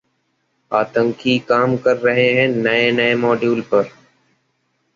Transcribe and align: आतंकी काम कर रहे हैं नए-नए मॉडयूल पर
आतंकी 0.71 1.37
काम 1.39 1.75
कर 1.77 1.97
रहे 1.97 2.27
हैं 2.33 2.47
नए-नए 2.47 3.15
मॉडयूल 3.15 3.61
पर 3.61 3.89